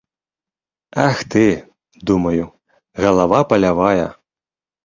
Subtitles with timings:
[1.07, 1.43] Ах ты,
[2.11, 2.49] думаю,
[3.05, 4.09] галава палявая.